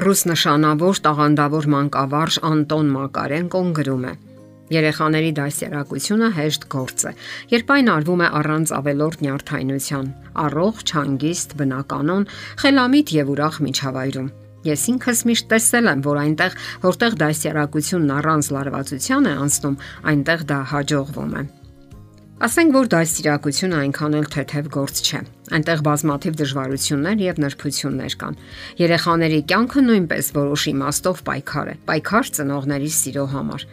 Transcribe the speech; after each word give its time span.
Ռուս 0.00 0.20
նշանավոր 0.30 0.98
տաղանդավոր 1.04 1.66
մանկավարժ 1.72 2.36
Անտոն 2.48 2.86
Մակարենկոն 2.94 3.72
գրում 3.76 4.04
է. 4.08 4.12
Երեխաների 4.72 5.32
դասերակցությունը 5.36 6.28
հեշտ 6.36 6.62
գործ 6.72 7.02
է, 7.10 7.12
երբ 7.50 7.72
այն 7.74 7.90
արվում 7.94 8.22
է 8.24 8.28
առանց 8.40 8.72
ավելորդ 8.78 9.24
նյարդայնության, 9.26 10.06
առողջ, 10.44 10.92
հանգիստ, 10.96 11.52
բնականon, 11.60 12.24
խելամիտ 12.62 13.12
եւ 13.18 13.32
ուրախ 13.34 13.58
միջավայրում։ 13.66 14.30
Ես 14.70 14.86
ինքս 14.94 15.20
միշտ 15.28 15.50
տեսել 15.52 15.90
եմ, 15.90 16.04
որ 16.06 16.22
այնտեղ, 16.22 16.56
որտեղ 16.86 17.18
դասերակցությունն 17.24 18.14
առանց 18.20 18.50
լարվածության 18.56 19.28
է 19.28 19.34
անցնում, 19.44 19.76
այնտեղ 20.14 20.46
դա 20.48 20.60
հաջողվում 20.72 21.36
է։ 21.40 21.44
Ասենք 22.40 22.72
որ 22.78 22.90
դասիրակությունը 22.96 23.84
այնքան 23.84 24.18
էլ 24.22 24.32
թեթև 24.32 24.72
գործ 24.80 25.04
չէ։ 25.04 25.20
Այնտեղ 25.50 25.80
բազմաթիվ 25.86 26.36
դժվարություններ 26.40 27.22
եւ 27.24 27.40
նրբություններ 27.44 28.16
կան։ 28.20 28.38
Երեխաների 28.80 29.40
կյանքը 29.50 29.80
նույնպես 29.90 30.30
որոշ 30.36 30.66
իմաստով 30.70 31.22
պայքար 31.26 31.70
է։ 31.70 31.74
Պայքար 31.90 32.30
ծնողների 32.38 32.90
սիրո 33.00 33.26
համար։ 33.34 33.64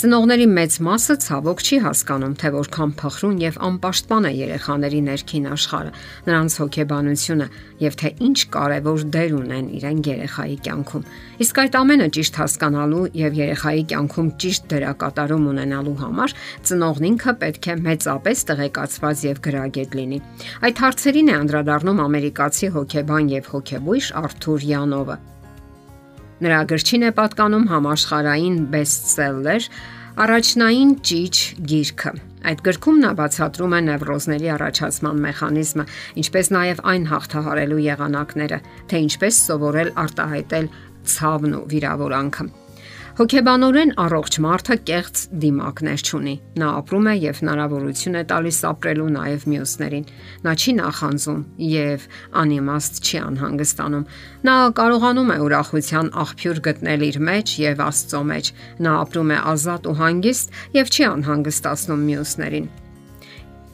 Ծնողների 0.00 0.46
մեծ 0.56 0.76
մասը 0.86 1.14
ցավոք 1.26 1.62
չի 1.66 1.78
հասկանում, 1.84 2.34
թե 2.40 2.50
որքան 2.56 2.92
փխրուն 3.00 3.36
եւ 3.44 3.58
անպաշտպան 3.66 4.26
է 4.26 4.32
երեխաների 4.36 5.00
ներքին 5.06 5.48
աշխարհը, 5.52 5.90
նրանց 6.26 6.56
հոգեբանությունը 6.60 7.46
եւ 7.84 7.96
թե 8.00 8.10
ինչ 8.26 8.38
կարևոր 8.56 9.04
դեր 9.16 9.34
ունեն 9.36 9.66
իրեն 9.76 10.00
երեխայի 10.06 10.56
կյանքում։ 10.66 11.04
Իսկ 11.44 11.60
այդ 11.60 11.76
ամենը 11.80 12.08
ճիշտ 12.16 12.38
հասկանալու 12.40 13.04
եւ 13.20 13.36
երեխայի 13.36 13.82
կյանքում 13.92 14.30
ճիշտ 14.40 14.68
դերակատարում 14.72 15.46
ունենալու 15.52 15.96
համար 16.00 16.34
ծնողն 16.70 17.08
ինքը 17.10 17.34
պետք 17.44 17.66
է 17.66 17.76
մեծապես 17.86 18.44
տեղեկացված 18.50 19.24
եւ 19.26 19.42
գրագետ 19.46 19.96
լինի։ 20.00 20.20
Այդ 20.66 20.82
հարցերին 21.26 21.42
է 21.42 21.42
անդրադառնում 21.42 22.00
ամերիկացի 22.06 22.68
հոգեբան 22.70 23.28
եւ 23.34 23.46
հոգեբույժ 23.50 24.06
Արթուր 24.20 24.60
Յանովը։ 24.70 25.16
Նրա 26.46 26.58
գրչին 26.70 27.02
է 27.02 27.10
պատկանում 27.16 27.64
համաշխարային 27.72 28.58
բեսթսելլեր 28.70 29.66
Առաջնային 30.26 30.92
ճիչ 31.02 31.36
գիրքը։ 31.72 32.12
Այդ 32.46 32.62
գրքում 32.68 33.00
նա 33.02 33.10
բացատրում 33.18 33.74
է 33.74 33.80
նևրոզների 33.86 34.52
առաջացման 34.54 35.18
մեխանիզմը, 35.26 35.86
ինչպես 36.22 36.52
նաև 36.56 36.84
այն 36.94 37.08
հաղթահարելու 37.10 37.82
եղանակները, 37.90 38.60
թե 38.86 39.02
ինչպես 39.06 39.42
սովորել 39.50 39.90
արտահայտել 40.06 40.70
ցավն 41.16 41.58
ու 41.58 41.66
վիրավորանքը։ 41.74 42.48
Հոգեբանորեն 43.16 43.94
առողջ 43.96 44.36
մարդը 44.44 44.74
կեղծ 44.88 45.20
դիմակներ 45.40 46.02
չունի։ 46.04 46.32
Նա 46.60 46.66
ապրում 46.82 47.06
է 47.08 47.12
եւ 47.16 47.38
հնարավորություն 47.40 48.18
է 48.20 48.24
տալիս 48.28 48.56
ապրելու 48.68 49.06
նաեւ 49.14 49.46
մյուսներին։ 49.52 50.02
Նա 50.44 50.52
չի 50.60 50.74
նախանձում 50.80 51.38
եւ 51.64 52.04
անիմաստ 52.42 53.00
չի 53.00 53.20
անհանգստանում։ 53.22 54.04
Նա 54.48 54.56
կարողանում 54.80 55.32
է 55.32 55.38
ուրախության 55.46 56.10
աղբյուր 56.26 56.60
գտնել 56.66 57.06
իր 57.06 57.18
մեջ 57.30 57.54
եւ 57.64 57.80
Աստծո 57.86 58.20
մեջ։ 58.36 58.50
Նա 58.84 58.92
ապրում 59.06 59.32
է 59.32 59.38
ազատ 59.56 59.88
ու 59.88 59.96
հանգիստ 60.02 60.60
եւ 60.76 60.92
չի 60.92 61.08
անհանգստացնում 61.16 62.04
մյուսներին։ 62.10 62.68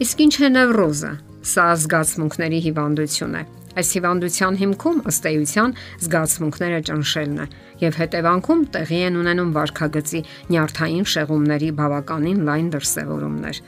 Իսկ 0.06 0.22
ինչ 0.22 0.34
է 0.38 0.52
նևրոզը։ 0.54 1.12
Սա 1.42 1.66
զգացմունքների 1.82 2.62
հիվանդություն 2.70 3.36
է 3.42 3.44
Այս 3.72 3.90
հիվանդության 3.96 4.58
հիմքում 4.62 4.98
ըստ 5.12 5.28
էության 5.32 5.74
զգացմունքները 6.04 6.80
ճնշելն 6.88 7.38
է 7.42 7.46
եւ 7.82 8.00
հետևանքում 8.02 8.64
տեղի 8.76 8.98
են 9.08 9.20
ունենում 9.22 9.52
վարքագծի 9.56 10.20
նյարդային 10.52 11.06
շեղումների 11.12 11.70
բավականին 11.80 12.42
լայն 12.48 12.68
դրսևորումներ։ 12.76 13.62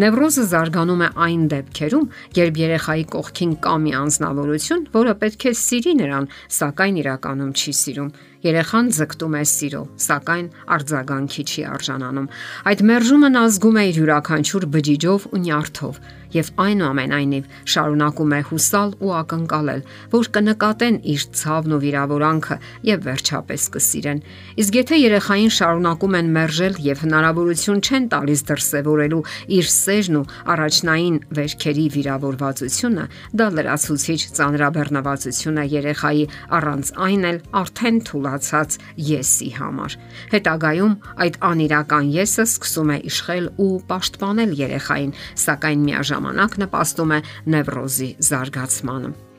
Նևրոզը 0.00 0.44
զարգանում 0.50 1.04
է 1.06 1.08
այն 1.26 1.44
դեպքերում, 1.54 2.08
երբ 2.40 2.60
երեխայի 2.60 3.04
կողքին 3.14 3.52
կա 3.64 3.74
մի 3.84 3.92
անznավորություն, 4.00 4.84
որը 4.96 5.14
պետք 5.24 5.46
է 5.50 5.54
սիրի 5.60 5.94
նրան, 6.00 6.30
սակայն 6.60 7.00
իրականում 7.04 7.54
չի 7.60 7.74
սիրում։ 7.80 8.12
Երեխան 8.40 8.86
ձգտում 8.96 9.34
է 9.36 9.40
սիրո, 9.50 9.80
սակայն 10.00 10.46
արձագանքի 10.76 11.42
չի 11.44 11.64
արժանանում։ 11.74 12.28
Այդ 12.70 12.82
մերժումն 12.90 13.36
ազգում 13.40 13.76
է 13.76 13.82
իր 13.90 13.98
յուրաքանչյուր 14.00 14.64
բջիջով 14.76 15.26
ու 15.28 15.40
նյարդով 15.44 16.00
եւ 16.30 16.50
այնուամենայնիվ 16.62 17.48
շարունակում 17.74 18.34
է 18.36 18.40
հուսալ 18.50 18.92
ու 19.02 19.12
ակնկալել, 19.20 19.82
որ 20.14 20.28
կնկատեն 20.36 20.98
իր 21.12 21.24
ցավն 21.40 21.74
ու 21.74 21.80
վիրավորանքը 21.84 22.56
եւ 22.90 23.04
վերջապես 23.10 23.66
կսիրեն։ 23.74 24.22
Իսկ 24.62 24.78
եթե 24.80 25.00
երեխային 25.00 25.52
շարունակում 25.58 26.16
են 26.20 26.32
մերժել 26.38 26.80
եւ 26.86 27.04
հնարավորություն 27.04 27.82
չեն 27.90 28.08
տալիս 28.14 28.44
դրսեւորելու 28.50 29.22
իր 29.58 29.69
սերն 29.74 30.18
ու 30.20 30.24
առաջնային 30.54 31.16
վերքերի 31.38 31.86
վիրավորվածությունը, 31.94 33.04
դա 33.40 33.46
լրացուցիչ 33.56 34.20
ծանրաբեռնվածություն 34.40 35.60
է 35.60 35.64
երեխայի 35.74 36.24
առանց 36.58 36.92
այն 37.06 37.24
էլ 37.30 37.40
արդեն 37.62 38.02
թուլացած 38.10 38.78
եսի 39.10 39.50
համար։ 39.60 39.96
Հետագայում 40.34 40.94
այդ 41.26 41.40
անիրական 41.50 42.12
եսը 42.18 42.46
սկսում 42.50 42.94
է 42.94 43.00
իշխել 43.10 43.50
ու 43.64 43.72
պաշտպանել 43.90 44.54
երեխային, 44.60 45.16
սակայն 45.46 45.88
միաժամանակ 45.90 46.60
նպաստում 46.66 47.16
է 47.16 47.24
նևրոզի 47.56 48.14
զարգացմանը։ 48.30 49.29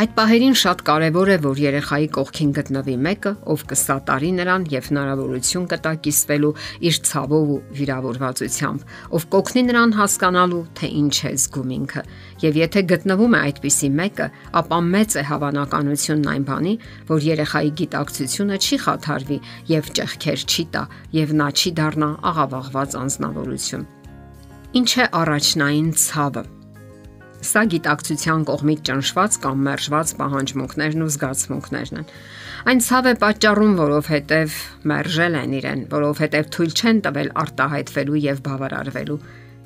Այդ 0.00 0.12
պահերին 0.16 0.54
շատ 0.56 0.82
կարևոր 0.88 1.28
է, 1.28 1.34
որ 1.44 1.58
երեխայի 1.60 2.06
կողքին 2.14 2.52
գտնվի 2.56 2.92
մեկը, 3.04 3.30
ով 3.52 3.62
կսատարի 3.68 4.28
նրան 4.36 4.62
եւ 4.72 4.86
հնարավորություն 4.88 5.64
կտա 5.68 5.90
կիսվելու 6.06 6.52
իր 6.88 7.00
ցավով 7.08 7.50
ու 7.52 7.58
վիրավորվածությամբ, 7.76 8.86
ով 9.18 9.26
կօգնի 9.34 9.62
նրան 9.68 9.92
հասկանալու, 9.98 10.62
թե 10.80 10.88
ինչ 11.00 11.16
է 11.20 11.32
զգում 11.36 11.74
ինքը։ 11.76 12.04
Եվ 12.46 12.56
եթե 12.60 12.82
գտնվում 12.94 13.36
է 13.36 13.42
այդպիսի 13.50 13.90
մեկը, 14.00 14.28
ապա 14.56 14.78
մեծ 14.88 15.10
է 15.20 15.24
հավանականությունն 15.28 16.30
այն 16.32 16.46
բանի, 16.48 16.74
որ 17.10 17.26
երեխայի 17.28 17.74
գիտակցությունը 17.82 18.56
չի 18.64 18.78
խաթարվի 18.86 19.38
եւ 19.68 19.90
ճեղքեր 20.00 20.46
չի 20.48 20.64
տա 20.72 20.86
եւ 21.20 21.36
նա 21.44 21.50
չի 21.60 21.74
դառնա 21.76 22.10
աղավաղված 22.32 22.96
անznավորություն։ 23.04 23.84
Ինչ 24.80 24.90
է 24.96 25.04
առաջնային 25.20 25.92
ցավը։ 26.06 26.59
Սա 27.40 27.62
գիտակցության 27.72 28.42
կողմից 28.50 28.80
ճնշված 28.84 29.36
կամ 29.40 29.60
մերժված 29.64 30.10
պահանջմունքներն 30.18 31.04
ու 31.04 31.12
զգացմունքներն 31.14 32.00
են։ 32.00 32.08
Այն 32.68 32.82
ցավ 32.84 33.06
է 33.08 33.14
պատճառում, 33.22 33.76
որովհետև 33.80 34.56
մերժել 34.90 35.38
են 35.40 35.54
իրեն, 35.60 35.84
որովհետև 35.94 36.50
թույլ 36.56 36.74
չեն 36.76 37.00
տվել 37.06 37.30
արտահայտվելու 37.40 38.20
եւ 38.26 38.42
բավարարվելու։ 38.44 39.18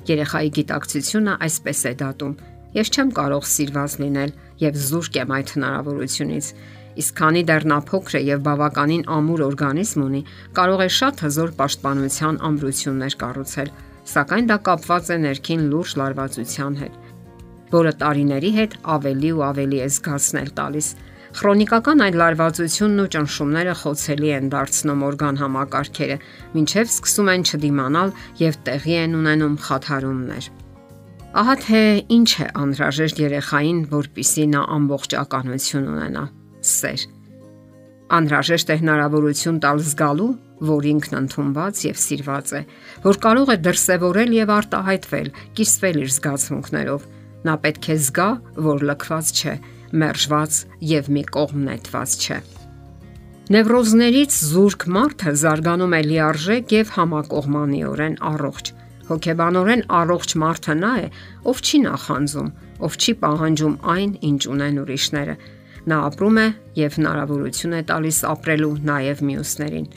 Երեխայի 0.07 0.51
գիտակցությունը 0.55 1.33
այսպես 1.49 1.81
է 1.91 1.93
դատում. 1.99 2.37
Ես 2.79 2.91
չեմ 2.95 3.11
կարող 3.19 3.49
սիրված 3.51 3.97
լինել 4.05 4.31
եւ 4.63 4.79
զուրկ 4.85 5.19
եմ 5.19 5.35
այդ 5.35 5.51
հնարավորությունից։ 5.55 6.49
Իսկ 6.95 7.17
քանի 7.19 7.41
դեռ 7.49 7.65
նա 7.75 7.79
փոքր 7.91 8.15
է 8.15 8.21
եւ 8.23 8.45
բավականին 8.45 9.07
ամուր 9.19 9.41
օրգանիզմ 9.51 10.05
ունի, 10.05 10.21
կարող 10.55 10.83
է 10.85 10.89
շատ 10.95 11.25
հզոր 11.27 11.51
պաշտպանության 11.59 12.39
ամրություններ 12.49 13.17
կառուցել, 13.25 13.73
սակայն 14.15 14.47
դա 14.53 14.57
կապված 14.69 15.11
է 15.11 15.17
ներքին 15.25 15.67
լուրջ 15.75 15.97
լարվածության 15.99 16.79
հետ 16.85 17.04
որը 17.73 17.91
տարիների 18.01 18.51
հետ 18.55 18.75
ավելի 18.95 19.31
ու 19.35 19.43
ավելի 19.49 19.79
է 19.85 19.87
զգացնել 19.95 20.49
տալիս։ 20.59 20.87
Խրոնիկական 21.35 22.03
այդ 22.05 22.15
լարվածությունն 22.21 23.01
ու 23.03 23.09
ճնշումները 23.15 23.73
խոցելի 23.79 24.29
են 24.35 24.45
դարձնում 24.53 25.01
օրգան 25.07 25.39
համակարգերը, 25.41 26.17
ինչև 26.61 26.91
սկսում 26.93 27.31
են 27.33 27.43
չդիմանալ 27.49 28.13
եւ 28.39 28.59
տեղի 28.69 28.95
են 29.01 29.17
ունենում 29.19 29.57
խաթարումներ։ 29.65 30.47
Ահա 31.35 31.55
թե 31.65 31.81
ինչ 32.15 32.29
է 32.39 32.47
անհրաժեշտ 32.63 33.17
երեխային, 33.25 33.79
որpիսի 33.91 34.45
նա 34.55 34.61
ամբողջականություն 34.77 35.89
ունենա։ 35.91 36.23
Սեր։ 36.71 37.01
Անհրաժեշտ 38.15 38.71
է 38.71 38.77
հնարավորություն 38.79 39.59
տալ 39.65 39.83
զգալու, 39.83 40.29
որ 40.71 40.87
ինքն 40.93 41.17
ընդունված 41.19 41.81
եւ 41.89 41.99
սիրված 42.05 42.55
է, 42.55 42.61
որ 43.03 43.19
կարող 43.25 43.51
է 43.51 43.57
դրսևորել 43.65 44.35
եւ 44.39 44.55
արտահայտվել, 44.55 45.29
կիսվել 45.59 45.99
իր 46.05 46.11
զգացմունքներով 46.15 47.07
Նա 47.45 47.55
պետք 47.61 47.89
է 47.93 47.97
զգա, 48.01 48.29
որ 48.65 48.85
լքված 48.89 49.31
չէ, 49.35 49.55
մերժված 50.01 50.59
եւ 50.91 51.09
մի 51.15 51.23
կողմ 51.35 51.65
նետված 51.69 52.15
չէ։ 52.25 52.37
Նևրոզներից 53.53 54.37
զուրկ 54.49 54.83
մարդը 54.95 55.31
զարգանում 55.41 55.91
է 55.93 55.99
լիարժեք 56.05 56.71
եւ 56.75 56.93
համակողմանիորեն 56.95 58.15
առողջ։ 58.29 58.71
Հոգեբանորեն 59.05 59.83
առողջ 59.99 60.33
մարդը 60.41 60.75
նա 60.79 60.93
է, 61.03 61.09
ով 61.45 61.61
չի 61.61 61.81
նախանձում, 61.83 62.49
ով 62.87 62.97
չի 62.97 63.13
պահանջում 63.21 63.75
այն, 63.93 64.15
ինչ 64.29 64.41
ունեն 64.55 64.79
ուրիշները։ 64.81 65.35
Նա 65.85 65.99
ապրում 66.09 66.39
է 66.41 66.47
եւ 66.81 66.97
հնարավորություն 66.97 67.77
է 67.77 67.83
տալիս 67.93 68.19
ապրելու 68.33 68.73
նաեւ 68.89 69.21
մյուսներին։ 69.29 69.87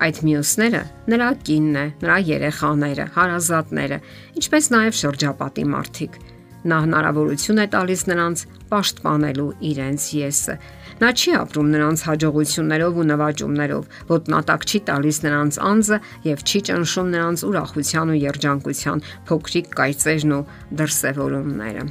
Այդ 0.00 0.20
մյուսները 0.26 0.82
նրա 1.12 1.30
կինն 1.46 1.78
է, 1.78 1.86
նրա 2.02 2.18
երեխաները, 2.34 3.06
հարազատները, 3.14 3.98
ինչպես 4.40 4.70
նաև 4.74 5.00
շրջապատի 5.04 5.64
մարդիկ։ 5.70 6.20
Նա 6.60 6.78
հնարավորություն 6.84 7.60
է 7.62 7.66
տալիս 7.72 8.02
նրանց 8.10 8.42
պաշտպանելու 8.68 9.46
իրենց 9.70 10.02
եսը։ 10.20 10.56
Նա 11.00 11.10
չի 11.16 11.32
ապրում 11.40 11.70
նրանց 11.72 12.02
հաջողություններով 12.10 12.98
ու 13.00 13.06
նվաճումներով, 13.10 13.88
ոտնատակ 14.10 14.66
չի 14.68 14.80
տալիս 14.90 15.18
նրանց 15.24 15.58
անձը 15.70 15.98
եւ 16.28 16.44
չի 16.44 16.60
ճնշում 16.68 17.08
նրանց 17.16 17.46
ուրախության 17.48 18.12
ու 18.12 18.20
երջանկության 18.20 19.02
փոքրիկ 19.30 19.74
կայծերն 19.80 20.36
ու 20.36 20.44
դրսևորումները։ 20.76 21.84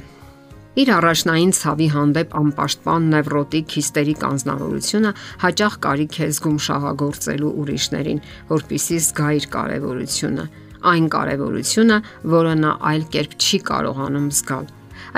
Իր 0.80 0.90
առաջնային 0.94 1.52
ցավի 1.58 1.86
հանդեպ 1.90 2.34
անպաշտպան 2.40 3.06
նևրոտիկ 3.10 3.72
հիստերիկ 3.74 4.20
անznավորությունը 4.30 5.10
հաճախ 5.42 5.74
կարիք 5.86 6.14
է 6.14 6.28
զգում 6.30 6.58
շահագործելու 6.70 7.50
ուրիշներին, 7.60 8.20
որpիսի 8.54 8.98
զգա 9.10 9.28
իր 9.40 9.48
կարևորությունը, 9.56 10.44
այն 10.90 11.06
կարևորությունը, 11.14 11.98
որը 12.34 12.54
նա 12.60 12.72
այլ 12.90 13.04
կերպ 13.14 13.36
չի 13.40 13.58
կարողանում 13.70 14.28
զգալ։ 14.40 14.66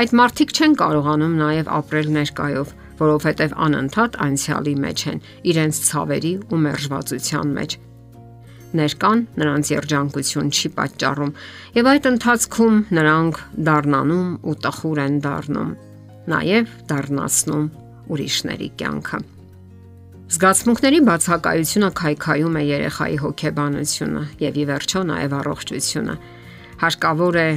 Այդ 0.02 0.14
մարդիկ 0.22 0.52
չեն 0.56 0.76
կարողանում 0.82 1.38
նաև 1.42 1.72
ապրել 1.78 2.12
ներկայով, 2.16 2.74
որովհետև 3.02 3.56
անընդհատ 3.66 4.20
անցյալի 4.26 4.74
մեջ 4.82 5.06
են, 5.12 5.24
իրենց 5.52 5.80
ցավերի 5.88 6.34
ու 6.52 6.60
մերժվածության 6.66 7.56
մեջ 7.58 7.80
ներկան 8.72 9.22
նրանց 9.36 9.70
երջանկություն 9.72 10.50
չի 10.52 10.70
պատճառում 10.78 11.34
եւ 11.76 11.90
այդ 11.92 12.08
ընթացքում 12.12 12.78
նրանք 12.98 13.42
դառնանում 13.68 14.30
ու 14.48 14.56
տխուր 14.64 15.02
են 15.04 15.20
դառնում 15.26 15.76
նաեւ 16.32 16.74
դառնացնում 16.92 17.68
ուրիշների 18.16 18.70
կյանքը 18.80 19.20
Զգացմունքների 20.32 20.98
բացակայությունը 21.04 21.88
քայքայում 21.98 22.54
է 22.56 22.60
երեխայի 22.64 23.16
հոգեբանությունը 23.20 24.22
եւ 24.40 24.54
ի 24.56 24.64
վերջո 24.70 25.02
նաեւ 25.10 25.34
առողջությունը 25.38 26.14
հարկավոր 26.82 27.36
է 27.42 27.48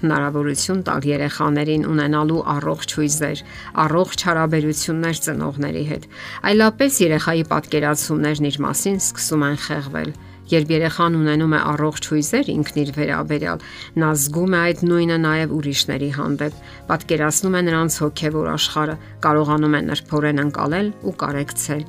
հնարավորություն 0.00 0.80
տալ 0.88 1.06
երեխաներին 1.10 1.86
ունենալու 1.92 2.40
առողջ 2.54 2.96
հույզեր, 2.98 3.44
առողջ 3.84 4.26
հարաբերություններ 4.28 5.22
ծնողների 5.28 5.84
հետ։ 5.94 6.10
Այլապես 6.50 6.98
երեխայի 7.04 7.46
պատկերացումներն 7.54 8.50
իր 8.50 8.60
մասին 8.66 8.98
սկսում 9.04 9.46
են 9.54 9.58
խեղվել 9.70 10.14
Երբ 10.44 10.72
երեխան 10.74 11.14
ունենում 11.22 11.54
է 11.56 11.60
առողջ 11.70 12.08
հույզեր 12.10 12.50
ինքն 12.52 12.80
իր 12.82 12.90
վերաբերյալ, 12.98 13.62
նա 14.02 14.10
զգում 14.24 14.58
է 14.58 14.60
այդ 14.60 14.84
նույնը 14.90 15.18
նաև 15.24 15.56
ուրիշների 15.56 16.10
հանդեպ, 16.18 16.60
պատկերացնում 16.92 17.58
է 17.58 17.66
նրանց 17.70 17.98
հոգևոր 18.04 18.54
աշխարհը, 18.58 19.00
կարողանում 19.24 19.76
է 19.80 19.84
նրբորեն 19.88 20.44
անցնել 20.44 20.96
ու 21.00 21.20
կարեկցել։ 21.24 21.84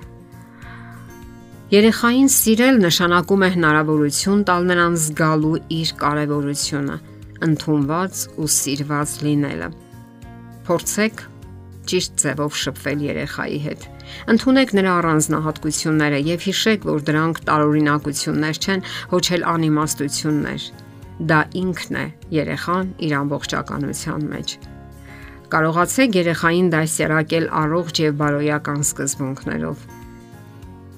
Երեխային 1.76 2.30
սիրել 2.32 2.78
նշանակում 2.86 3.42
է 3.46 3.50
հնարավորություն 3.56 4.44
տալ 4.48 4.68
նրան 4.70 4.94
զգալու 5.06 5.56
իր 5.76 5.90
կարևորությունը, 6.02 6.96
ընդունված 7.50 8.22
ու 8.40 8.52
սիրված 8.56 9.16
լինելը։ 9.26 9.68
Փորձեք 10.70 11.26
ճիշտ 11.92 12.24
ձևով 12.24 12.62
շփվել 12.62 13.04
երեխայի 13.10 13.60
հետ 13.66 13.90
Ընթունեք 14.32 14.72
նրա 14.78 14.94
առանձնահատկությունները 15.00 16.20
եւ 16.28 16.46
հիշեք, 16.46 16.86
որ 16.90 17.04
դրանք 17.10 17.42
տարօրինակություններ 17.50 18.60
չեն, 18.66 18.86
ոչ 19.12 19.26
էլ 19.38 19.46
անիմաստություններ։ 19.56 20.70
Դա 21.32 21.40
ինքն 21.62 22.00
է 22.02 22.06
երեխան 22.38 22.94
իր 23.08 23.18
ամբողջականության 23.20 24.26
մեջ։ 24.36 24.56
Կարողացեք 25.56 26.18
երեխային 26.22 26.72
դասերակել 26.74 27.52
առողջ 27.66 28.02
եւ 28.06 28.18
բարոյական 28.22 28.82
սկզբունքներով։ 28.90 29.95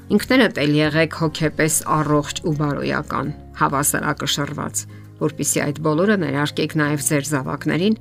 Ինքներդ 0.07 0.59
էլ 0.63 0.75
եղեք 0.77 1.15
հոգեպես 1.19 1.79
առողջ 1.97 2.43
ու 2.47 2.53
բարոյական, 2.61 3.31
հավասարակշռված, 3.59 4.83
որpիսի 5.19 5.63
այդ 5.67 5.81
բոլորը 5.87 6.15
ներարկեք 6.21 6.75
նաև 6.79 7.03
ձեր 7.07 7.27
զավակներին 7.31 7.97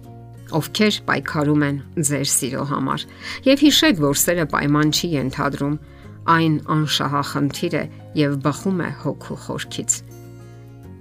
ովքեր 0.55 0.99
պայքարում 1.07 1.63
են 1.67 1.79
ձեր 2.07 2.29
սիրո 2.31 2.65
համար։ 2.71 3.05
Եվ 3.47 3.63
հիշեք, 3.67 3.97
որ 4.05 4.19
սերը 4.23 4.47
պայման 4.53 4.93
չի 4.95 5.09
ենթադրում, 5.17 5.75
այն 6.37 6.55
անշահախնդիր 6.77 7.75
է 7.81 7.83
եւ 8.21 8.39
բխում 8.47 8.81
է 8.87 8.91
հոգու 9.03 9.39
խորքից։ 9.47 9.99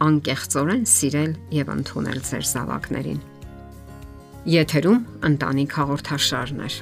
Անկեղծորեն 0.06 0.84
սիրել 0.96 1.31
եւ 1.60 1.72
ընդունել 1.75 2.19
ձեր 2.30 2.46
զավակներին։ 2.56 3.22
Եթերում 4.56 5.00
ընտանիք 5.30 5.78
հաղորդաշարներ։ 5.80 6.81